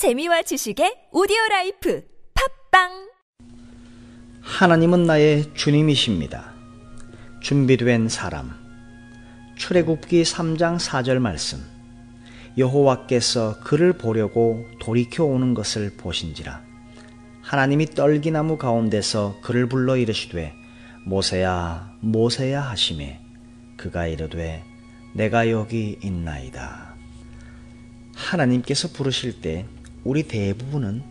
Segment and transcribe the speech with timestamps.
[0.00, 2.02] 재미와 지식의 오디오 라이프
[2.70, 3.10] 팟빵
[4.40, 6.54] 하나님은 나의 주님이십니다.
[7.42, 8.50] 준비된 사람
[9.58, 11.62] 출애굽기 3장 4절 말씀
[12.56, 16.62] 여호와께서 그를 보려고 돌이켜 오는 것을 보신지라
[17.42, 20.54] 하나님이 떨기나무 가운데서 그를 불러 이르시되
[21.04, 23.20] 모세야 모세야 하심에
[23.76, 24.64] 그가 이르되
[25.14, 26.94] 내가 여기 있나이다.
[28.14, 29.66] 하나님께서 부르실 때
[30.02, 31.02] 우리 대부분은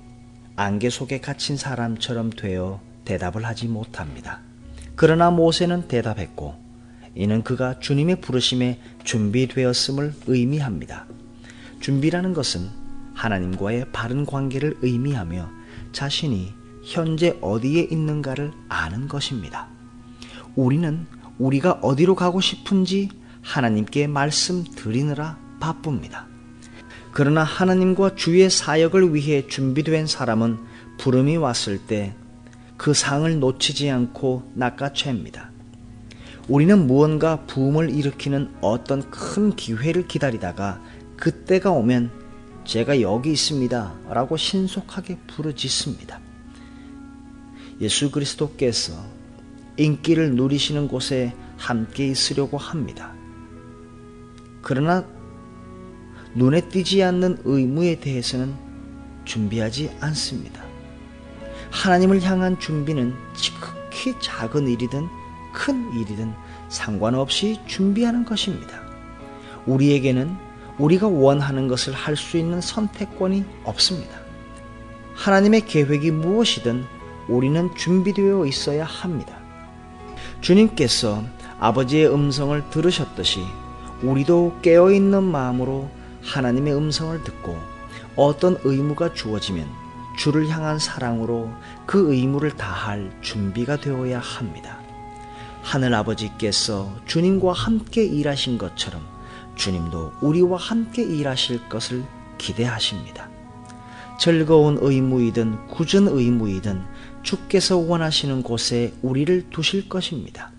[0.56, 4.42] 안개 속에 갇힌 사람처럼 되어 대답을 하지 못합니다.
[4.96, 6.56] 그러나 모세는 대답했고
[7.16, 11.06] 이는 그가 주님의 부르심에 준비되었음을 의미합니다.
[11.80, 12.68] 준비라는 것은
[13.14, 15.50] 하나님과의 바른 관계를 의미하며
[15.92, 16.54] 자신이
[16.84, 19.68] 현재 어디에 있는가를 아는 것입니다.
[20.56, 21.06] 우리는
[21.38, 23.10] 우리가 어디로 가고 싶은지
[23.42, 26.28] 하나님께 말씀드리느라 바쁩니다.
[27.12, 30.58] 그러나 하나님과 주의 사역을 위해 준비된 사람은
[30.98, 32.14] 부름이 왔을 때
[32.80, 35.52] 그 상을 놓치지 않고 낚아챕니다.
[36.48, 40.82] 우리는 무언가 부음을 일으키는 어떤 큰 기회를 기다리다가
[41.18, 42.10] 그때가 오면
[42.64, 43.96] 제가 여기 있습니다.
[44.10, 46.22] 라고 신속하게 부르짖습니다.
[47.82, 48.94] 예수 그리스도께서
[49.76, 53.14] 인기를 누리시는 곳에 함께 있으려고 합니다.
[54.62, 55.06] 그러나
[56.40, 58.56] 눈에 띄지 않는 의무에 대해서는
[59.26, 60.64] 준비하지 않습니다.
[61.70, 65.06] 하나님을 향한 준비는 지극히 작은 일이든
[65.54, 66.34] 큰 일이든
[66.70, 68.82] 상관없이 준비하는 것입니다.
[69.66, 70.34] 우리에게는
[70.78, 74.18] 우리가 원하는 것을 할 수 있는 선택권이 없습니다.
[75.16, 76.86] 하나님의 계획이 무엇이든
[77.28, 79.38] 우리는 준비되어 있어야 합니다.
[80.40, 81.22] 주님께서
[81.60, 83.42] 아버지의 음성을 들으셨듯이
[84.02, 87.58] 우리도 깨어있는 마음으로 하나님의 음성을 듣고
[88.16, 89.68] 어떤 의무가 주어지면
[90.18, 91.52] 주를 향한 사랑으로
[91.86, 94.80] 그 의무를 다할 준비가 되어야 합니다.
[95.62, 99.02] 하늘 아버지께서 주님과 함께 일하신 것처럼
[99.56, 102.04] 주님도 우리와 함께 일하실 것을
[102.38, 103.30] 기대하십니다.
[104.20, 106.82] 즐거운 의무이든 굳은 의무이든
[107.24, 110.52] 주께서 원하시는 곳에 우리를 두실 것입니다.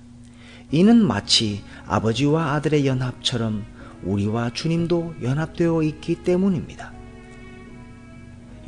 [0.71, 3.65] 이는 마치 아버지와 아들의 연합처럼
[4.03, 6.93] 우리와 주님도 연합되어 있기 때문입니다.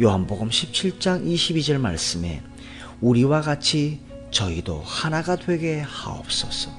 [0.00, 2.42] 요한복음 17장 22절 말씀에
[3.00, 4.00] 우리와 같이
[4.30, 6.70] 저희도 하나가 되게 하옵소서.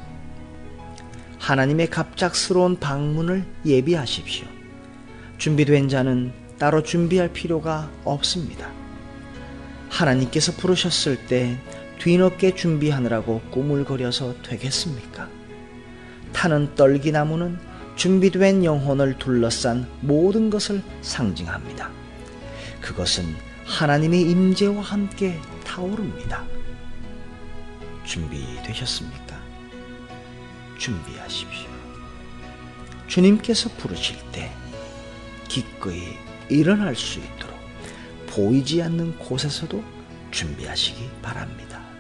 [1.40, 4.48] 하나님의 갑작스러운 방문을 예비하십시오.
[5.38, 8.72] 준비된 자는 따로 준비할 필요가 없습니다.
[9.90, 11.58] 하나님께서 부르셨을 때
[12.00, 15.30] 뒤늦게 준비하느라고 꾸물거려서 되겠습니까?
[16.32, 17.60] 타는 떨기나무는
[17.96, 21.92] 준비된 영혼을 둘러싼 모든 것을 상징합니다.
[22.82, 26.44] 그것은 하나님의 임재와 함께 타오릅니다.
[28.04, 29.42] 준비되셨습니까?
[30.78, 31.70] 준비하십시오.
[33.08, 34.52] 주님께서 부르실 때
[35.48, 36.18] 기꺼이
[36.50, 37.58] 일어날 수 있도록
[38.28, 39.84] 보이지 않는 곳에서도
[40.32, 41.93] 준비하시기 바랍니다.